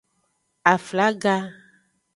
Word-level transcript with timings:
Aflaga. 0.73 1.35